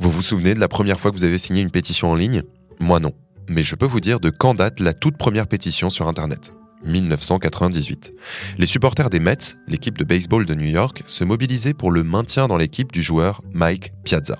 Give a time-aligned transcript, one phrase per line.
[0.00, 2.42] Vous vous souvenez de la première fois que vous avez signé une pétition en ligne?
[2.78, 3.12] Moi non.
[3.48, 6.52] Mais je peux vous dire de quand date la toute première pétition sur Internet.
[6.84, 8.12] 1998.
[8.58, 12.46] Les supporters des Mets, l'équipe de baseball de New York, se mobilisaient pour le maintien
[12.46, 14.38] dans l'équipe du joueur Mike Piazza.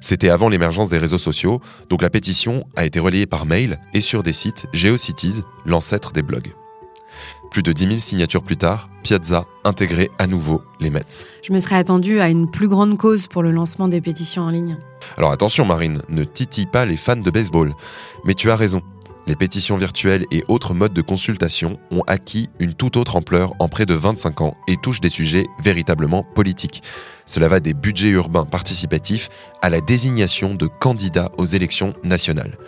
[0.00, 4.00] C'était avant l'émergence des réseaux sociaux, donc la pétition a été relayée par mail et
[4.00, 6.52] sur des sites GeoCities, l'ancêtre des blogs.
[7.50, 11.26] Plus de 10 000 signatures plus tard, Piazza intégrait à nouveau les Mets.
[11.42, 14.50] Je me serais attendu à une plus grande cause pour le lancement des pétitions en
[14.50, 14.76] ligne.
[15.16, 17.74] Alors attention Marine, ne titille pas les fans de baseball.
[18.24, 18.82] Mais tu as raison,
[19.26, 23.68] les pétitions virtuelles et autres modes de consultation ont acquis une toute autre ampleur en
[23.68, 26.82] près de 25 ans et touchent des sujets véritablement politiques.
[27.26, 29.28] Cela va des budgets urbains participatifs
[29.62, 32.58] à la désignation de candidats aux élections nationales.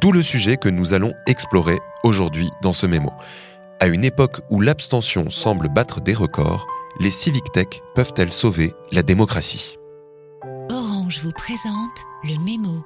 [0.00, 3.12] Tout le sujet que nous allons explorer aujourd'hui dans ce mémo.
[3.82, 6.66] À une époque où l'abstention semble battre des records,
[7.00, 9.78] les civic tech peuvent-elles sauver la démocratie?
[10.70, 12.84] Orange vous présente le mémo.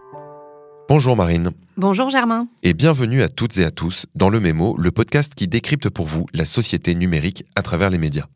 [0.89, 1.51] Bonjour Marine.
[1.77, 2.47] Bonjour Germain.
[2.63, 6.07] Et bienvenue à toutes et à tous dans le Mémo, le podcast qui décrypte pour
[6.07, 8.27] vous la société numérique à travers les médias.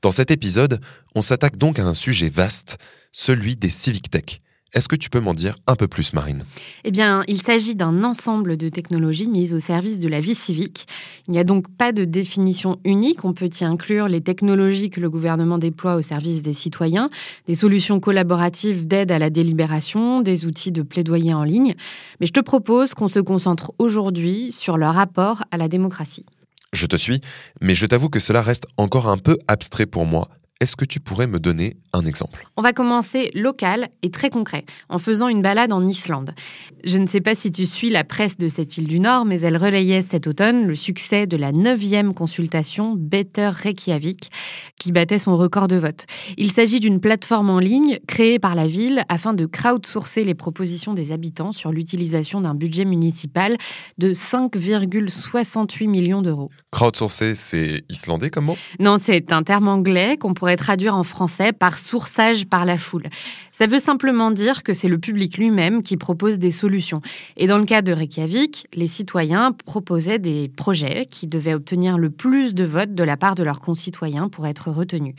[0.00, 0.80] Dans cet épisode,
[1.16, 2.78] on s'attaque donc à un sujet vaste,
[3.10, 4.42] celui des civic tech.
[4.76, 6.44] Est-ce que tu peux m'en dire un peu plus, Marine?
[6.84, 10.86] Eh bien, il s'agit d'un ensemble de technologies mises au service de la vie civique.
[11.26, 13.24] Il n'y a donc pas de définition unique.
[13.24, 17.08] On peut y inclure les technologies que le gouvernement déploie au service des citoyens,
[17.46, 21.74] des solutions collaboratives d'aide à la délibération, des outils de plaidoyer en ligne.
[22.20, 26.26] Mais je te propose qu'on se concentre aujourd'hui sur leur rapport à la démocratie.
[26.74, 27.22] Je te suis,
[27.62, 30.28] mais je t'avoue que cela reste encore un peu abstrait pour moi.
[30.58, 32.48] Est-ce que tu pourrais me donner un exemple?
[32.56, 36.34] On va commencer local et très concret, en faisant une balade en Islande.
[36.82, 39.42] Je ne sais pas si tu suis la presse de cette île du Nord, mais
[39.42, 44.30] elle relayait cet automne le succès de la neuvième consultation Better Reykjavik,
[44.78, 46.06] qui battait son record de vote.
[46.38, 50.94] Il s'agit d'une plateforme en ligne créée par la ville afin de crowdsourcer les propositions
[50.94, 53.58] des habitants sur l'utilisation d'un budget municipal
[53.98, 56.50] de 5,68 millions d'euros.
[56.70, 58.56] Crowdsourcer, c'est islandais comme mot?
[58.80, 63.08] Non, c'est un terme anglais qu'on pourrait traduire en français par sourçage par la foule.
[63.50, 67.00] Ça veut simplement dire que c'est le public lui-même qui propose des solutions.
[67.36, 72.10] Et dans le cas de Reykjavik, les citoyens proposaient des projets qui devaient obtenir le
[72.10, 75.16] plus de votes de la part de leurs concitoyens pour être retenus.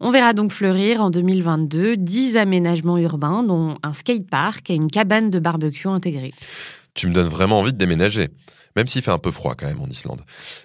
[0.00, 5.30] On verra donc fleurir en 2022 10 aménagements urbains, dont un skatepark et une cabane
[5.30, 6.32] de barbecue intégrée.
[6.94, 8.28] Tu me donnes vraiment envie de déménager
[8.76, 10.20] même s'il fait un peu froid quand même en Islande.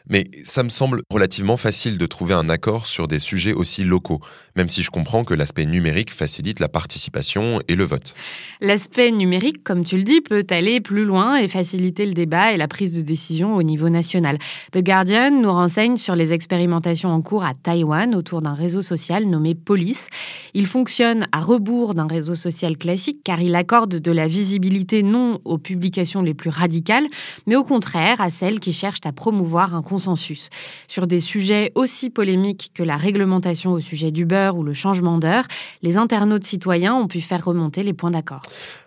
[0.09, 4.21] Mais ça me semble relativement facile de trouver un accord sur des sujets aussi locaux,
[4.55, 8.13] même si je comprends que l'aspect numérique facilite la participation et le vote.
[8.61, 12.57] L'aspect numérique, comme tu le dis, peut aller plus loin et faciliter le débat et
[12.57, 14.37] la prise de décision au niveau national.
[14.71, 19.25] The Guardian nous renseigne sur les expérimentations en cours à Taïwan autour d'un réseau social
[19.25, 20.07] nommé Police.
[20.53, 25.39] Il fonctionne à rebours d'un réseau social classique car il accorde de la visibilité non
[25.43, 27.05] aux publications les plus radicales,
[27.47, 30.49] mais au contraire à celles qui cherchent à promouvoir un consensus.
[30.87, 35.17] Sur des sujets aussi polémiques que la réglementation au sujet du beurre ou le changement
[35.17, 35.45] d'heure,
[35.81, 38.43] les internautes citoyens ont pu faire remonter les points d'accord.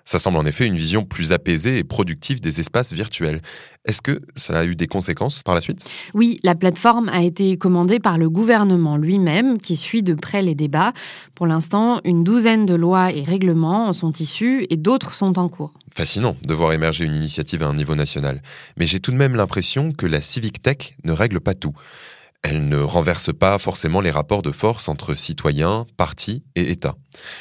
[0.09, 3.43] Ça semble en effet une vision plus apaisée et productive des espaces virtuels.
[3.85, 5.85] Est-ce que cela a eu des conséquences par la suite?
[6.15, 10.55] Oui, la plateforme a été commandée par le gouvernement lui-même qui suit de près les
[10.55, 10.95] débats.
[11.35, 15.51] Pour l'instant, une douzaine de lois et règlements en sont issus et d'autres sont en
[15.51, 15.75] cours.
[15.95, 18.41] Fascinant de voir émerger une initiative à un niveau national.
[18.79, 21.75] Mais j'ai tout de même l'impression que la civic tech ne règle pas tout.
[22.43, 26.95] Elle ne renverse pas forcément les rapports de force entre citoyens, partis et États.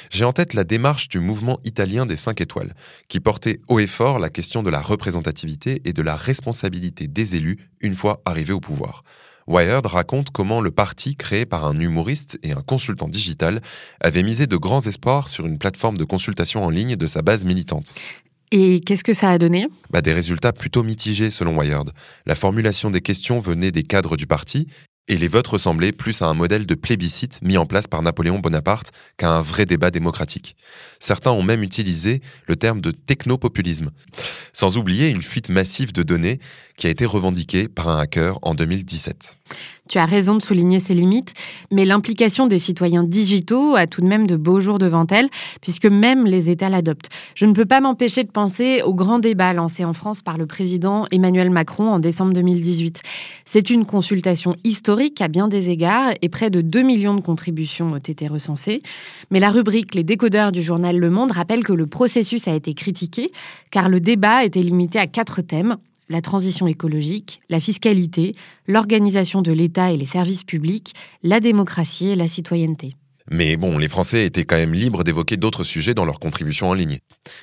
[0.09, 2.73] J'ai en tête la démarche du mouvement italien des 5 étoiles,
[3.07, 7.35] qui portait haut et fort la question de la représentativité et de la responsabilité des
[7.35, 9.03] élus une fois arrivés au pouvoir.
[9.47, 13.61] Wired raconte comment le parti créé par un humoriste et un consultant digital
[14.01, 17.45] avait misé de grands espoirs sur une plateforme de consultation en ligne de sa base
[17.45, 17.93] militante.
[18.51, 19.67] Et qu'est-ce que ça a donné?
[19.89, 21.91] Bah, Des résultats plutôt mitigés selon Wired.
[22.25, 24.67] La formulation des questions venait des cadres du parti
[25.07, 28.39] et les votes ressemblaient plus à un modèle de plébiscite mis en place par Napoléon
[28.39, 30.55] Bonaparte qu'à un vrai débat démocratique.
[30.99, 33.91] Certains ont même utilisé le terme de technopopulisme,
[34.53, 36.39] sans oublier une fuite massive de données
[36.77, 39.37] qui a été revendiquée par un hacker en 2017.
[39.89, 41.33] Tu as raison de souligner ces limites,
[41.71, 45.29] mais l'implication des citoyens digitaux a tout de même de beaux jours devant elle,
[45.61, 47.09] puisque même les États l'adoptent.
[47.35, 50.45] Je ne peux pas m'empêcher de penser au grand débat lancé en France par le
[50.45, 53.01] président Emmanuel Macron en décembre 2018.
[53.45, 57.93] C'est une consultation historique à bien des égards et près de 2 millions de contributions
[57.93, 58.81] ont été recensées.
[59.31, 62.73] Mais la rubrique Les décodeurs du journal Le Monde rappelle que le processus a été
[62.73, 63.31] critiqué,
[63.71, 65.77] car le débat était limité à quatre thèmes
[66.09, 68.35] la transition écologique, la fiscalité,
[68.67, 70.93] l'organisation de l'État et les services publics,
[71.23, 72.95] la démocratie et la citoyenneté.
[73.29, 76.73] Mais bon, les Français étaient quand même libres d'évoquer d'autres sujets dans leurs contributions en
[76.73, 76.99] ligne.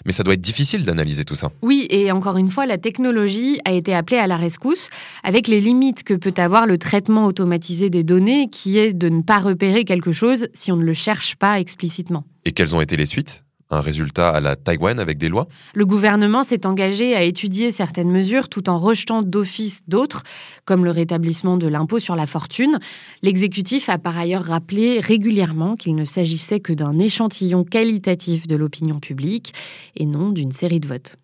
[0.06, 1.50] Mais ça doit être difficile d'analyser tout ça.
[1.60, 4.88] Oui, et encore une fois, la technologie a été appelée à la rescousse
[5.22, 9.20] avec les limites que peut avoir le traitement automatisé des données, qui est de ne
[9.20, 12.24] pas repérer quelque chose si on ne le cherche pas explicitement.
[12.46, 13.43] Et quelles ont été les suites?
[13.74, 18.10] Un résultat à la Taïwan avec des lois Le gouvernement s'est engagé à étudier certaines
[18.10, 20.22] mesures tout en rejetant d'office d'autres,
[20.64, 22.78] comme le rétablissement de l'impôt sur la fortune.
[23.22, 29.00] L'exécutif a par ailleurs rappelé régulièrement qu'il ne s'agissait que d'un échantillon qualitatif de l'opinion
[29.00, 29.54] publique
[29.96, 31.16] et non d'une série de votes.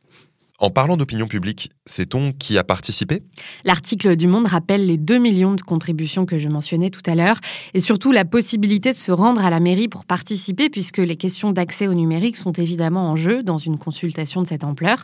[0.63, 3.23] En parlant d'opinion publique, sait-on qui a participé?
[3.65, 7.41] L'article du Monde rappelle les 2 millions de contributions que je mentionnais tout à l'heure
[7.73, 11.53] et surtout la possibilité de se rendre à la mairie pour participer puisque les questions
[11.53, 15.03] d'accès au numérique sont évidemment en jeu dans une consultation de cette ampleur.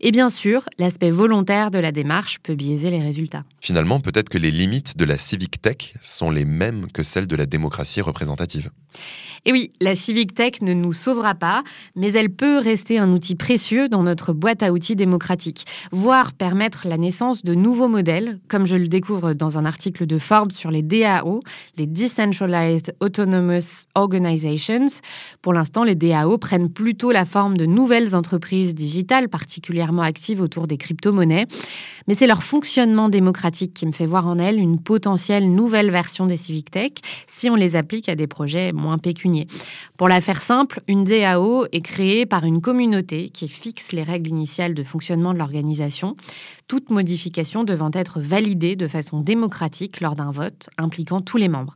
[0.00, 3.42] Et bien sûr, l'aspect volontaire de la démarche peut biaiser les résultats.
[3.60, 7.34] Finalement, peut-être que les limites de la civic tech sont les mêmes que celles de
[7.34, 8.70] la démocratie représentative.
[9.44, 11.64] Et oui, la Civic Tech ne nous sauvera pas,
[11.96, 16.86] mais elle peut rester un outil précieux dans notre boîte à outils démocratique, voire permettre
[16.86, 20.70] la naissance de nouveaux modèles, comme je le découvre dans un article de Forbes sur
[20.70, 21.40] les DAO,
[21.76, 24.86] les Decentralized Autonomous Organizations.
[25.40, 30.68] Pour l'instant, les DAO prennent plutôt la forme de nouvelles entreprises digitales particulièrement actives autour
[30.68, 31.46] des crypto-monnaies,
[32.06, 36.26] mais c'est leur fonctionnement démocratique qui me fait voir en elles une potentielle nouvelle version
[36.26, 36.92] des Civic Tech
[37.26, 38.98] si on les applique à des projets moins
[39.96, 44.30] Pour la faire simple, une DAO est créée par une communauté qui fixe les règles
[44.30, 46.16] initiales de fonctionnement de l'organisation,
[46.68, 51.74] toute modification devant être validée de façon démocratique lors d'un vote impliquant tous les membres.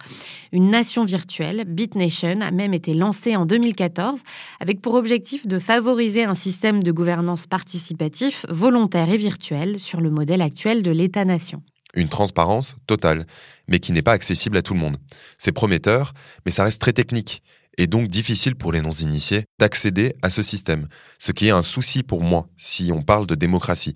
[0.53, 4.23] Une nation virtuelle, BitNation, a même été lancée en 2014
[4.61, 10.11] avec pour objectif de favoriser un système de gouvernance participatif volontaire et virtuel sur le
[10.11, 11.63] modèle actuel de l'État-nation
[11.97, 13.27] une transparence totale,
[13.67, 14.99] mais qui n'est pas accessible à tout le monde.
[15.39, 16.13] C'est prometteur,
[16.45, 17.43] mais ça reste très technique,
[17.79, 20.89] et donc difficile pour les non-initiés d'accéder à ce système,
[21.19, 23.95] ce qui est un souci pour moi si on parle de démocratie,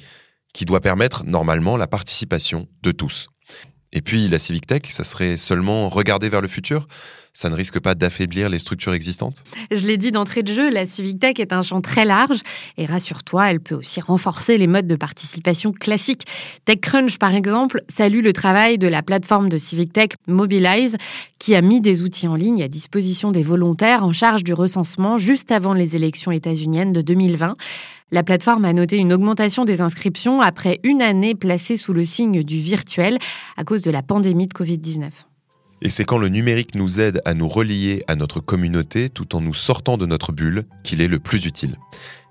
[0.53, 3.29] qui doit permettre normalement la participation de tous.
[3.93, 6.87] Et puis la Civic Tech, ça serait seulement regarder vers le futur?
[7.41, 10.85] Ça ne risque pas d'affaiblir les structures existantes Je l'ai dit d'entrée de jeu, la
[10.85, 12.41] Civic Tech est un champ très large
[12.77, 16.27] et rassure-toi, elle peut aussi renforcer les modes de participation classiques.
[16.67, 20.99] TechCrunch, par exemple, salue le travail de la plateforme de Civic Tech Mobilize
[21.39, 25.17] qui a mis des outils en ligne à disposition des volontaires en charge du recensement
[25.17, 27.57] juste avant les élections états-uniennes de 2020.
[28.11, 32.43] La plateforme a noté une augmentation des inscriptions après une année placée sous le signe
[32.43, 33.19] du virtuel
[33.57, 35.30] à cause de la pandémie de Covid-19.
[35.83, 39.41] Et c'est quand le numérique nous aide à nous relier à notre communauté tout en
[39.41, 41.77] nous sortant de notre bulle qu'il est le plus utile.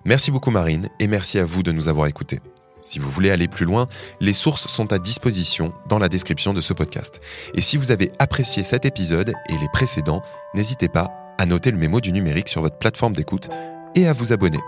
[0.06, 2.40] Merci beaucoup Marine et merci à vous de nous avoir écoutés.
[2.82, 3.88] Si vous voulez aller plus loin,
[4.22, 7.20] les sources sont à disposition dans la description de ce podcast.
[7.54, 10.22] Et si vous avez apprécié cet épisode et les précédents,
[10.56, 13.50] n'hésitez pas à noter le mémo du numérique sur votre plateforme d'écoute
[13.96, 14.60] et à vous abonner.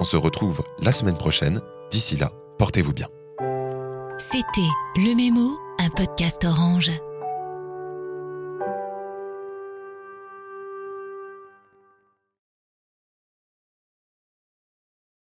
[0.00, 1.60] On se retrouve la semaine prochaine.
[1.90, 3.08] D'ici là, portez-vous bien.
[4.18, 4.60] C'était
[4.96, 6.90] Le Mémo, un podcast orange.